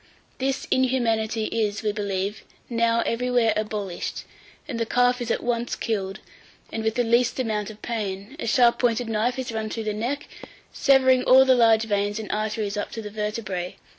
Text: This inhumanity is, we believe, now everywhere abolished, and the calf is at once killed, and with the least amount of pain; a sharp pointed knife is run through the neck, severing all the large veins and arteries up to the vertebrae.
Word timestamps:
This 0.39 0.65
inhumanity 0.71 1.43
is, 1.43 1.83
we 1.83 1.91
believe, 1.91 2.41
now 2.71 3.01
everywhere 3.05 3.53
abolished, 3.55 4.23
and 4.67 4.79
the 4.79 4.85
calf 4.87 5.21
is 5.21 5.29
at 5.29 5.43
once 5.43 5.75
killed, 5.75 6.21
and 6.71 6.83
with 6.83 6.95
the 6.95 7.03
least 7.03 7.39
amount 7.39 7.69
of 7.69 7.83
pain; 7.83 8.35
a 8.39 8.47
sharp 8.47 8.79
pointed 8.79 9.07
knife 9.07 9.37
is 9.37 9.51
run 9.51 9.69
through 9.69 9.83
the 9.83 9.93
neck, 9.93 10.27
severing 10.73 11.23
all 11.25 11.45
the 11.45 11.53
large 11.53 11.83
veins 11.83 12.17
and 12.17 12.31
arteries 12.31 12.77
up 12.77 12.89
to 12.93 13.03
the 13.03 13.11
vertebrae. 13.11 13.75